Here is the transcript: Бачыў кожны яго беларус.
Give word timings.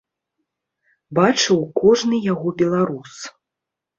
Бачыў 1.19 1.59
кожны 1.81 2.21
яго 2.33 2.47
беларус. 2.61 3.13